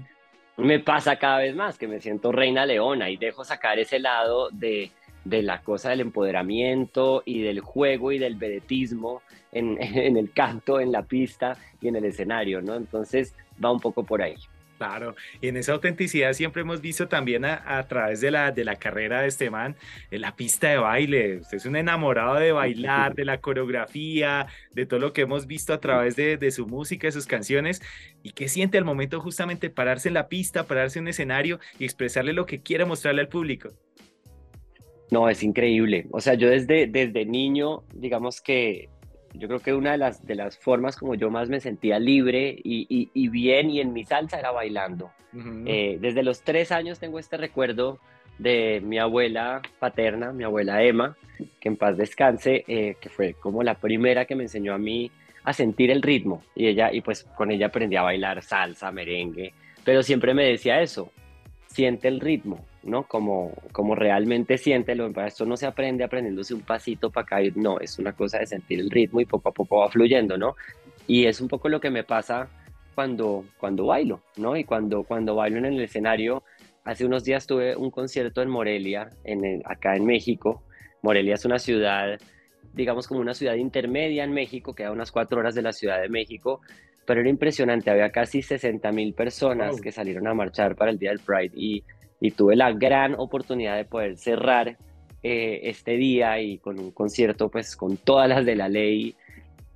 me 0.57 0.79
pasa 0.79 1.17
cada 1.17 1.39
vez 1.39 1.55
más 1.55 1.77
que 1.77 1.87
me 1.87 1.99
siento 1.99 2.31
reina 2.31 2.65
leona 2.65 3.09
y 3.09 3.17
dejo 3.17 3.43
sacar 3.43 3.79
ese 3.79 3.99
lado 3.99 4.49
de, 4.51 4.91
de 5.25 5.41
la 5.41 5.61
cosa 5.61 5.89
del 5.89 6.01
empoderamiento 6.01 7.23
y 7.25 7.41
del 7.41 7.59
juego 7.59 8.11
y 8.11 8.19
del 8.19 8.35
vedetismo 8.35 9.21
en, 9.51 9.77
en 9.81 10.15
el 10.15 10.31
canto, 10.31 10.79
en 10.79 10.91
la 10.91 11.03
pista 11.03 11.57
y 11.81 11.89
en 11.89 11.97
el 11.97 12.05
escenario, 12.05 12.61
¿no? 12.61 12.75
Entonces 12.75 13.35
va 13.63 13.71
un 13.71 13.79
poco 13.79 14.03
por 14.03 14.21
ahí. 14.21 14.35
Claro, 14.81 15.13
y 15.39 15.47
en 15.47 15.57
esa 15.57 15.73
autenticidad 15.73 16.33
siempre 16.33 16.63
hemos 16.63 16.81
visto 16.81 17.07
también 17.07 17.45
a, 17.45 17.85
través 17.87 18.19
de 18.19 18.31
la, 18.31 18.51
de 18.51 18.65
la 18.65 18.77
carrera 18.77 19.21
de 19.21 19.27
este 19.27 19.51
man, 19.51 19.75
en 20.09 20.21
la 20.21 20.35
pista 20.35 20.69
de 20.69 20.77
baile. 20.77 21.37
Usted 21.37 21.57
es 21.57 21.67
un 21.67 21.75
enamorado 21.75 22.33
de 22.33 22.51
bailar, 22.51 23.13
de 23.13 23.23
la 23.23 23.39
coreografía, 23.41 24.47
de 24.73 24.87
todo 24.87 24.99
lo 24.99 25.13
que 25.13 25.21
hemos 25.21 25.45
visto 25.45 25.71
a 25.71 25.79
través 25.79 26.15
de, 26.15 26.37
de 26.37 26.49
su 26.49 26.65
música, 26.65 27.05
de 27.05 27.11
sus 27.11 27.27
canciones. 27.27 27.79
¿Y 28.23 28.31
qué 28.31 28.49
siente 28.49 28.79
al 28.79 28.83
momento 28.83 29.21
justamente 29.21 29.69
pararse 29.69 30.07
en 30.07 30.15
la 30.15 30.27
pista, 30.29 30.65
pararse 30.65 30.97
en 30.97 31.03
un 31.03 31.09
escenario 31.09 31.59
y 31.77 31.83
expresarle 31.85 32.33
lo 32.33 32.47
que 32.47 32.63
quiere 32.63 32.83
mostrarle 32.83 33.21
al 33.21 33.27
público? 33.27 33.69
No, 35.11 35.29
es 35.29 35.43
increíble. 35.43 36.07
O 36.09 36.21
sea, 36.21 36.33
yo 36.33 36.49
desde, 36.49 36.87
desde 36.87 37.23
niño, 37.23 37.83
digamos 37.93 38.41
que 38.41 38.89
yo 39.33 39.47
creo 39.47 39.59
que 39.59 39.73
una 39.73 39.91
de 39.91 39.97
las, 39.97 40.25
de 40.25 40.35
las 40.35 40.57
formas 40.57 40.97
como 40.97 41.15
yo 41.15 41.29
más 41.29 41.49
me 41.49 41.59
sentía 41.59 41.99
libre 41.99 42.55
y, 42.63 43.09
y, 43.13 43.27
bien 43.29 43.69
y 43.69 43.79
en 43.79 43.93
mi 43.93 44.03
salsa 44.03 44.39
era 44.39 44.51
bailando. 44.51 45.11
Eh, 45.65 45.97
desde 46.01 46.23
los 46.23 46.41
tres 46.41 46.71
años 46.71 46.99
tengo 46.99 47.17
este 47.17 47.37
recuerdo 47.37 47.99
de 48.37 48.81
mi 48.83 48.99
abuela 48.99 49.61
paterna, 49.79 50.33
mi 50.33 50.43
abuela 50.43 50.83
Emma, 50.83 51.15
que 51.59 51.69
en 51.69 51.77
paz 51.77 51.95
descanse, 51.95 52.65
eh, 52.67 52.95
que 52.99 53.09
fue 53.09 53.35
como 53.35 53.63
la 53.63 53.75
primera 53.75 54.25
que 54.25 54.35
me 54.35 54.43
enseñó 54.43 54.73
a 54.73 54.77
mí 54.77 55.11
a 55.43 55.53
sentir 55.53 55.91
el 55.91 56.01
ritmo. 56.01 56.43
Y 56.55 56.67
ella 56.67 56.91
y 56.91 57.01
pues 57.01 57.23
con 57.23 57.51
ella 57.51 57.67
aprendí 57.67 57.95
a 57.95 58.01
bailar 58.01 58.41
salsa, 58.41 58.91
merengue, 58.91 59.53
pero 59.83 60.03
siempre 60.03 60.33
me 60.33 60.43
decía 60.43 60.81
eso, 60.81 61.11
siente 61.67 62.07
el 62.07 62.19
ritmo, 62.19 62.65
¿no? 62.83 63.03
Como, 63.03 63.51
como 63.71 63.95
realmente 63.95 64.57
siéntelo. 64.57 65.11
Esto 65.25 65.45
no 65.45 65.57
se 65.57 65.65
aprende 65.65 66.03
aprendiéndose 66.03 66.53
un 66.53 66.61
pasito 66.61 67.09
para 67.09 67.25
caer, 67.25 67.57
no, 67.57 67.79
es 67.79 67.99
una 67.99 68.13
cosa 68.13 68.39
de 68.39 68.47
sentir 68.47 68.79
el 68.79 68.89
ritmo 68.89 69.21
y 69.21 69.25
poco 69.25 69.49
a 69.49 69.53
poco 69.53 69.79
va 69.79 69.89
fluyendo, 69.89 70.37
¿no? 70.37 70.55
Y 71.07 71.25
es 71.25 71.41
un 71.41 71.47
poco 71.47 71.69
lo 71.69 71.79
que 71.79 71.89
me 71.89 72.03
pasa 72.03 72.47
cuando, 72.95 73.45
cuando 73.57 73.85
bailo, 73.85 74.21
¿no? 74.37 74.55
Y 74.55 74.63
cuando, 74.63 75.03
cuando 75.03 75.35
bailo 75.35 75.57
en 75.57 75.65
el 75.65 75.81
escenario, 75.81 76.43
hace 76.83 77.05
unos 77.05 77.23
días 77.23 77.45
tuve 77.45 77.75
un 77.75 77.91
concierto 77.91 78.41
en 78.41 78.49
Morelia, 78.49 79.09
en 79.23 79.61
acá 79.65 79.95
en 79.95 80.05
México. 80.05 80.63
Morelia 81.01 81.35
es 81.35 81.45
una 81.45 81.59
ciudad, 81.59 82.19
digamos 82.73 83.07
como 83.07 83.19
una 83.19 83.33
ciudad 83.33 83.55
intermedia 83.55 84.23
en 84.23 84.33
México, 84.33 84.73
queda 84.73 84.91
unas 84.91 85.11
cuatro 85.11 85.39
horas 85.39 85.55
de 85.55 85.61
la 85.61 85.73
Ciudad 85.73 86.01
de 86.01 86.09
México, 86.09 86.61
pero 87.05 87.21
era 87.21 87.29
impresionante, 87.29 87.89
había 87.89 88.11
casi 88.11 88.41
60 88.41 88.91
mil 88.91 89.13
personas 89.13 89.81
que 89.81 89.91
salieron 89.91 90.27
a 90.27 90.33
marchar 90.33 90.75
para 90.75 90.91
el 90.91 90.99
Día 90.99 91.09
del 91.09 91.19
Pride 91.19 91.51
y 91.55 91.83
y 92.21 92.31
tuve 92.31 92.55
la 92.55 92.71
gran 92.71 93.15
oportunidad 93.17 93.75
de 93.75 93.83
poder 93.83 94.15
cerrar 94.15 94.77
eh, 95.23 95.59
este 95.63 95.97
día 95.97 96.39
y 96.39 96.59
con 96.59 96.79
un 96.79 96.91
concierto 96.91 97.49
pues 97.49 97.75
con 97.75 97.97
todas 97.97 98.29
las 98.29 98.45
de 98.45 98.55
la 98.55 98.69
ley 98.69 99.15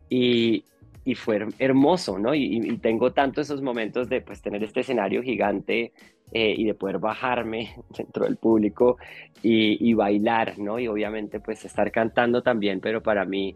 y, 0.09 0.63
y 1.03 1.15
fue 1.15 1.47
hermoso, 1.57 2.19
¿no? 2.19 2.33
Y, 2.35 2.77
tengo 2.77 3.11
tanto 3.11 3.41
esos 3.41 3.61
momentos 3.61 4.07
de 4.09 4.21
pues 4.21 4.41
tener 4.41 4.63
este 4.63 4.81
escenario 4.81 5.23
gigante 5.23 5.91
eh, 6.31 6.53
y 6.55 6.65
de 6.65 6.75
poder 6.75 6.99
bajarme 6.99 7.75
dentro 7.97 8.25
del 8.25 8.37
público 8.37 8.97
y, 9.41 9.89
y, 9.89 9.93
bailar, 9.95 10.57
¿no? 10.59 10.79
Y 10.79 10.87
obviamente 10.87 11.39
pues 11.39 11.65
estar 11.65 11.91
cantando 11.91 12.43
también, 12.43 12.79
pero 12.79 13.01
para 13.01 13.25
mí 13.25 13.55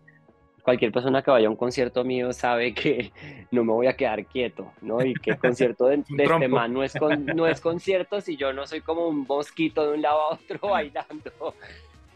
cualquier 0.69 0.91
persona 0.91 1.23
que 1.23 1.31
vaya 1.31 1.47
a 1.47 1.49
un 1.49 1.55
concierto 1.55 2.03
mío 2.03 2.31
sabe 2.31 2.73
que 2.75 3.11
no 3.49 3.63
me 3.63 3.73
voy 3.73 3.87
a 3.87 3.93
quedar 3.93 4.23
quieto, 4.25 4.71
¿no? 4.81 5.03
Y 5.03 5.15
que 5.15 5.31
el 5.31 5.39
concierto 5.39 5.87
de, 5.87 6.03
este 6.17 6.47
man 6.47 6.71
no 6.73 6.83
es, 6.83 6.93
no 7.35 7.47
es 7.47 7.59
concierto 7.59 8.21
si 8.21 8.37
yo 8.37 8.53
no 8.53 8.67
soy 8.67 8.81
como 8.81 9.07
un 9.07 9.25
mosquito 9.27 9.87
de 9.87 9.95
un 9.95 10.01
lado 10.01 10.19
a 10.19 10.33
otro 10.35 10.69
bailando. 10.69 11.31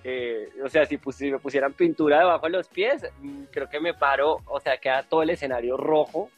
Eh, 0.05 0.49
o 0.61 0.67
sea, 0.67 0.85
si, 0.85 0.99
me 1.31 1.39
pusieran 1.39 1.71
pintura 1.71 2.19
debajo 2.19 2.47
de 2.47 2.51
los 2.51 2.67
pies, 2.67 3.09
mm, 3.21 3.43
creo 3.49 3.69
que 3.69 3.79
me 3.79 3.93
paro, 3.93 4.41
o 4.47 4.59
sea, 4.59 4.77
queda 4.77 5.03
todo 5.03 5.23
el 5.23 5.29
escenario 5.29 5.77
rojo 5.77 6.29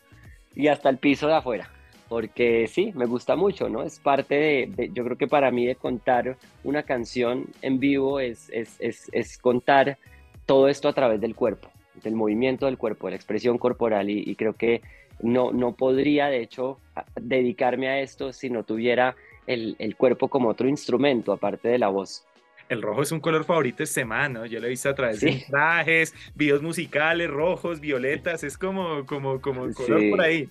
y 0.53 0.67
hasta 0.67 0.87
el 0.87 0.99
piso 0.99 1.25
de 1.25 1.33
afuera. 1.33 1.71
Porque 2.07 2.67
sí, 2.67 2.91
me 2.93 3.07
gusta 3.07 3.35
mucho, 3.35 3.67
¿no? 3.67 3.81
Es 3.81 3.97
parte 3.97 4.35
de, 4.35 4.91
yo 4.93 5.03
creo 5.03 5.17
que 5.17 5.25
para 5.25 5.49
mí 5.49 5.65
de 5.65 5.73
contar 5.73 6.37
una 6.63 6.83
canción 6.83 7.47
en 7.63 7.79
vivo 7.79 8.19
es, 8.19 8.51
es, 8.51 8.75
es, 8.77 9.09
es 9.11 9.39
contar 9.39 9.97
todo 10.45 10.67
esto 10.67 10.87
a 10.87 10.93
través 10.93 11.19
del 11.19 11.33
cuerpo 11.33 11.71
del 12.03 12.15
movimiento 12.15 12.65
del 12.65 12.77
cuerpo, 12.77 13.07
de 13.07 13.11
la 13.11 13.17
expresión 13.17 13.57
corporal 13.57 14.09
y, 14.09 14.35
creo 14.35 14.53
que 14.53 14.81
no, 15.21 15.51
no 15.51 15.73
podría 15.73 16.27
de 16.27 16.41
hecho 16.41 16.79
dedicarme 17.19 17.87
a 17.87 18.01
esto 18.01 18.33
si 18.33 18.49
no 18.49 18.63
tuviera 18.63 19.15
el, 19.47 19.75
el, 19.79 19.95
cuerpo 19.95 20.27
como 20.27 20.49
otro 20.49 20.67
instrumento 20.67 21.31
aparte 21.31 21.69
de 21.69 21.77
la 21.77 21.87
voz. 21.87 22.25
El 22.67 22.81
rojo 22.81 23.03
es 23.03 23.11
un 23.11 23.19
color 23.19 23.43
favorito 23.43 23.83
este 23.83 24.05
man, 24.05 24.43
Yo 24.45 24.59
lo 24.59 24.65
he 24.65 24.71
visto 24.71 24.89
a 24.89 24.95
través 24.95 25.21
de 25.21 25.45
trajes, 25.49 26.15
videos 26.33 26.63
musicales, 26.63 27.29
rojos, 27.29 27.79
violetas, 27.79 28.43
es 28.43 28.57
como, 28.57 29.05
como, 29.05 29.39
como 29.39 29.65
el 29.65 29.75
color 29.75 30.09
por 30.09 30.21
ahí. 30.21 30.49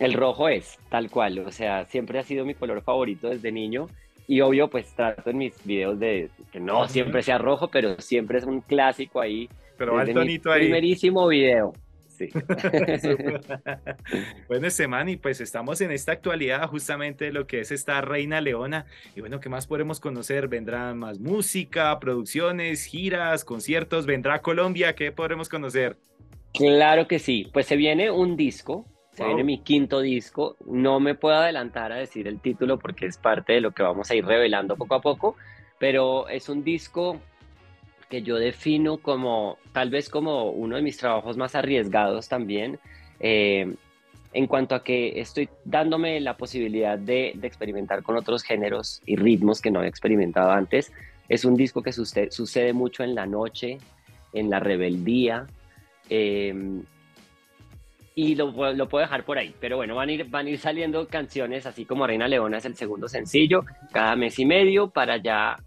El 0.00 0.14
rojo 0.14 0.48
es, 0.48 0.78
tal 0.88 1.10
cual, 1.10 1.38
o 1.40 1.52
sea, 1.52 1.84
siempre 1.84 2.18
ha 2.18 2.22
sido 2.24 2.44
mi 2.44 2.54
color 2.54 2.82
favorito 2.82 3.28
desde 3.28 3.52
niño 3.52 3.86
y 4.26 4.40
obvio 4.40 4.68
pues 4.68 4.94
trato 4.94 5.28
en 5.30 5.38
mis 5.38 5.64
videos 5.64 5.98
de 6.00 6.30
que 6.52 6.58
no 6.58 6.88
siempre 6.88 7.22
sea 7.22 7.36
rojo, 7.36 7.68
pero 7.68 8.00
siempre 8.00 8.38
es 8.38 8.44
un 8.44 8.60
clásico 8.60 9.20
ahí 9.20 9.48
pero 9.80 9.94
va 9.94 10.02
el 10.02 10.12
tonito 10.12 10.52
ahí. 10.52 10.64
Primerísimo 10.64 11.26
video. 11.26 11.72
Sí. 12.06 12.28
bueno, 14.46 14.66
este 14.66 14.86
y 15.06 15.16
pues 15.16 15.40
estamos 15.40 15.80
en 15.80 15.90
esta 15.90 16.12
actualidad 16.12 16.68
justamente 16.68 17.24
de 17.24 17.32
lo 17.32 17.46
que 17.46 17.60
es 17.60 17.70
esta 17.70 18.02
Reina 18.02 18.42
Leona. 18.42 18.84
Y 19.16 19.20
bueno, 19.20 19.40
¿qué 19.40 19.48
más 19.48 19.66
podremos 19.66 19.98
conocer? 19.98 20.48
¿Vendrá 20.48 20.92
más 20.92 21.18
música, 21.18 21.98
producciones, 21.98 22.84
giras, 22.84 23.42
conciertos? 23.42 24.04
¿Vendrá 24.04 24.34
a 24.34 24.42
Colombia? 24.42 24.94
¿Qué 24.94 25.12
podremos 25.12 25.48
conocer? 25.48 25.96
Claro 26.52 27.08
que 27.08 27.18
sí. 27.18 27.48
Pues 27.50 27.64
se 27.64 27.76
viene 27.76 28.10
un 28.10 28.36
disco, 28.36 28.84
se 29.14 29.24
viene 29.24 29.44
mi 29.44 29.62
quinto 29.62 30.02
disco. 30.02 30.58
No 30.66 31.00
me 31.00 31.14
puedo 31.14 31.36
adelantar 31.36 31.90
a 31.90 31.96
decir 31.96 32.28
el 32.28 32.38
título 32.38 32.78
porque 32.78 33.06
es 33.06 33.16
parte 33.16 33.54
de 33.54 33.62
lo 33.62 33.70
que 33.70 33.82
vamos 33.82 34.10
a 34.10 34.14
ir 34.14 34.26
revelando 34.26 34.76
poco 34.76 34.96
a 34.96 35.00
poco, 35.00 35.36
pero 35.78 36.28
es 36.28 36.50
un 36.50 36.64
disco 36.64 37.18
que 38.10 38.22
yo 38.22 38.36
defino 38.36 38.98
como 38.98 39.56
tal 39.72 39.88
vez 39.88 40.10
como 40.10 40.50
uno 40.50 40.76
de 40.76 40.82
mis 40.82 40.98
trabajos 40.98 41.36
más 41.36 41.54
arriesgados 41.54 42.28
también, 42.28 42.78
eh, 43.20 43.72
en 44.32 44.46
cuanto 44.46 44.74
a 44.74 44.84
que 44.84 45.20
estoy 45.20 45.48
dándome 45.64 46.20
la 46.20 46.36
posibilidad 46.36 46.98
de, 46.98 47.28
experimentar 47.42 48.02
con 48.02 48.16
otros 48.16 48.42
géneros 48.42 49.00
y 49.06 49.16
ritmos 49.16 49.60
que 49.60 49.70
no 49.70 49.82
he 49.82 49.88
experimentado 49.88 50.50
antes. 50.50 50.92
Es 51.28 51.44
un 51.44 51.56
disco 51.56 51.82
que 51.82 51.92
sucede, 51.92 52.30
sucede 52.30 52.72
mucho 52.72 53.04
en 53.04 53.14
la 53.14 53.26
noche, 53.26 53.78
en 54.32 54.50
la 54.50 54.60
rebeldía. 54.60 55.46
Eh, 56.08 56.82
y 58.16 58.34
lo, 58.34 58.74
lo, 58.74 58.88
puedo 58.88 59.02
dejar 59.02 59.24
por 59.24 59.38
ahí. 59.38 59.54
Pero 59.60 59.76
bueno, 59.76 59.94
van 59.94 60.08
a, 60.08 60.12
ir, 60.12 60.24
van 60.28 60.46
a 60.46 60.50
ir 60.50 60.58
saliendo 60.58 61.06
canciones, 61.06 61.64
así 61.66 61.84
como 61.84 62.06
Reina 62.06 62.28
Leona 62.28 62.58
es 62.58 62.64
el 62.64 62.74
segundo 62.74 63.08
sencillo, 63.08 63.64
cada 63.92 64.16
mes 64.16 64.38
y 64.38 64.44
medio 64.44 64.90
para 64.90 65.16
ya 65.16 65.58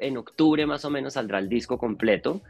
en 0.00 0.16
octubre 0.16 0.66
más 0.66 0.84
o 0.84 0.90
menos 0.90 1.14
saldrá 1.14 1.38
el 1.38 1.48
disco 1.48 1.78
completo. 1.78 2.40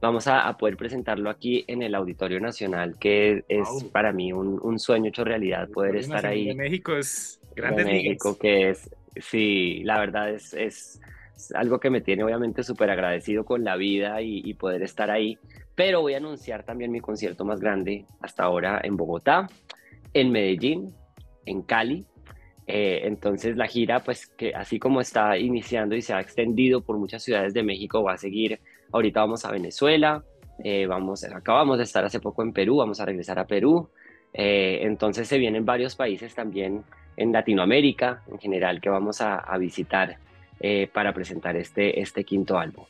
Vamos 0.00 0.26
a, 0.26 0.56
poder 0.58 0.76
presentarlo 0.76 1.30
aquí 1.30 1.64
en 1.68 1.80
el 1.82 1.94
Auditorio 1.94 2.40
Nacional, 2.40 2.98
que 2.98 3.44
es 3.48 3.68
para 3.92 4.12
mí 4.12 4.32
un, 4.32 4.78
sueño 4.78 5.10
hecho 5.10 5.22
realidad 5.22 5.68
poder 5.68 5.96
estar 5.96 6.26
ahí. 6.26 6.50
En 6.50 6.56
México 6.56 6.96
es 6.96 7.40
grande. 7.54 7.84
México, 7.84 8.36
que 8.36 8.70
es, 8.70 8.90
sí, 9.16 9.82
la 9.84 10.00
verdad 10.00 10.30
es, 10.30 10.54
es, 10.54 11.00
algo 11.54 11.78
que 11.78 11.90
me 11.90 12.00
tiene 12.00 12.24
obviamente 12.24 12.64
súper 12.64 12.90
agradecido 12.90 13.44
con 13.44 13.62
la 13.62 13.76
vida 13.76 14.20
y, 14.22 14.42
y 14.44 14.54
poder 14.54 14.82
estar 14.82 15.08
ahí. 15.10 15.38
Pero 15.76 16.00
voy 16.00 16.14
a 16.14 16.16
anunciar 16.16 16.64
también 16.64 16.90
mi 16.90 17.00
concierto 17.00 17.44
más 17.44 17.60
grande 17.60 18.04
hasta 18.20 18.42
ahora 18.42 18.80
en 18.82 18.96
Bogotá, 18.96 19.48
en 20.14 20.32
Medellín, 20.32 20.92
en 21.46 21.62
Cali 21.62 22.06
Eh, 22.66 23.02
entonces 23.04 23.56
la 23.56 23.66
gira, 23.66 24.00
pues 24.00 24.26
que 24.28 24.54
así 24.54 24.78
como 24.78 25.00
está 25.00 25.36
iniciando 25.36 25.96
y 25.96 26.02
se 26.02 26.14
ha 26.14 26.20
extendido 26.20 26.82
por 26.82 26.96
muchas 26.98 27.22
ciudades 27.22 27.54
de 27.54 27.62
México, 27.62 28.02
va 28.02 28.14
a 28.14 28.18
seguir. 28.18 28.60
Ahorita 28.92 29.20
vamos 29.20 29.44
a 29.44 29.50
Venezuela, 29.50 30.22
eh, 30.62 30.86
vamos, 30.86 31.24
acabamos 31.24 31.78
de 31.78 31.84
estar 31.84 32.04
hace 32.04 32.20
poco 32.20 32.42
en 32.42 32.52
Perú, 32.52 32.76
vamos 32.76 33.00
a 33.00 33.04
regresar 33.04 33.38
a 33.38 33.46
Perú. 33.46 33.88
Eh, 34.32 34.80
entonces 34.82 35.28
se 35.28 35.38
vienen 35.38 35.64
varios 35.64 35.96
países 35.96 36.34
también 36.34 36.84
en 37.16 37.32
Latinoamérica 37.32 38.22
en 38.30 38.38
general 38.38 38.80
que 38.80 38.88
vamos 38.88 39.20
a, 39.20 39.36
a 39.36 39.58
visitar 39.58 40.18
para 40.92 41.12
presentar 41.12 41.56
este, 41.56 42.00
este 42.00 42.22
quinto 42.22 42.56
álbum. 42.56 42.84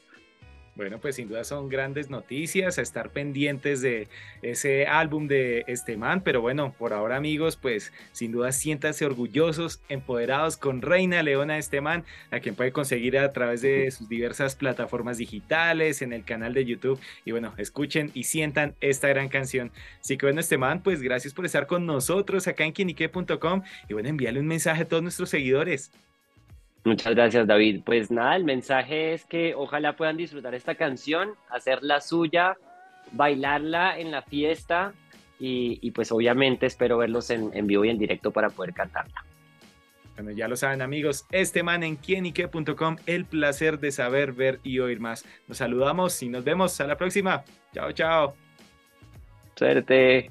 Bueno, 0.74 0.98
pues 1.00 1.16
sin 1.16 1.28
duda 1.28 1.44
son 1.44 1.68
grandes 1.68 2.08
noticias, 2.08 2.78
a 2.78 2.82
estar 2.82 3.10
pendientes 3.10 3.82
de 3.82 4.08
ese 4.40 4.86
álbum 4.86 5.28
de 5.28 5.64
este 5.66 5.98
man, 5.98 6.22
pero 6.22 6.40
bueno, 6.40 6.74
por 6.78 6.94
ahora 6.94 7.16
amigos, 7.16 7.56
pues 7.56 7.92
sin 8.12 8.32
duda 8.32 8.52
siéntanse 8.52 9.04
orgullosos, 9.04 9.82
empoderados 9.90 10.56
con 10.56 10.80
Reina 10.80 11.22
Leona 11.22 11.58
Esteman, 11.58 12.04
a 12.30 12.40
quien 12.40 12.54
puede 12.54 12.72
conseguir 12.72 13.18
a 13.18 13.32
través 13.34 13.60
de 13.60 13.90
sus 13.90 14.08
diversas 14.08 14.56
plataformas 14.56 15.18
digitales, 15.18 16.00
en 16.00 16.14
el 16.14 16.24
canal 16.24 16.54
de 16.54 16.64
YouTube, 16.64 16.98
y 17.26 17.32
bueno, 17.32 17.52
escuchen 17.58 18.10
y 18.14 18.24
sientan 18.24 18.74
esta 18.80 19.08
gran 19.08 19.28
canción. 19.28 19.72
Así 20.00 20.16
que 20.16 20.24
bueno, 20.24 20.40
Esteman, 20.40 20.82
pues 20.82 21.02
gracias 21.02 21.34
por 21.34 21.44
estar 21.44 21.66
con 21.66 21.84
nosotros 21.84 22.48
acá 22.48 22.64
en 22.64 22.72
quienique.com 22.72 23.62
y 23.90 23.92
bueno, 23.92 24.08
envíale 24.08 24.40
un 24.40 24.46
mensaje 24.46 24.82
a 24.84 24.88
todos 24.88 25.02
nuestros 25.02 25.28
seguidores. 25.28 25.90
Muchas 26.84 27.14
gracias, 27.14 27.46
David. 27.46 27.82
Pues 27.84 28.10
nada, 28.10 28.34
el 28.36 28.44
mensaje 28.44 29.14
es 29.14 29.24
que 29.24 29.54
ojalá 29.54 29.94
puedan 29.94 30.16
disfrutar 30.16 30.54
esta 30.54 30.74
canción, 30.74 31.34
hacerla 31.48 32.00
suya, 32.00 32.56
bailarla 33.12 33.98
en 33.98 34.10
la 34.10 34.22
fiesta 34.22 34.92
y, 35.38 35.90
pues 35.90 36.12
obviamente 36.12 36.66
espero 36.66 36.98
verlos 36.98 37.30
en, 37.30 37.50
en, 37.52 37.66
vivo 37.66 37.84
y 37.84 37.88
en 37.88 37.98
directo 37.98 38.30
para 38.30 38.48
poder 38.48 38.72
cantarla. 38.72 39.24
Bueno, 40.14 40.30
ya 40.30 40.46
lo 40.46 40.56
saben 40.56 40.82
amigos, 40.82 41.26
este 41.32 41.64
man 41.64 41.82
en 41.82 41.96
quienique.com, 41.96 42.96
el 43.06 43.24
placer 43.24 43.80
de 43.80 43.90
saber, 43.90 44.32
ver 44.32 44.60
y 44.62 44.78
oír 44.78 45.00
más. 45.00 45.24
Nos 45.48 45.58
saludamos 45.58 46.22
y 46.22 46.28
nos 46.28 46.44
vemos 46.44 46.80
a 46.80 46.86
la 46.86 46.96
próxima. 46.96 47.42
Chao, 47.74 47.90
chao. 47.92 48.34
Suerte. 49.56 50.30